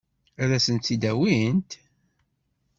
Ad 0.41 0.51
sent-t-id-awint? 0.65 1.71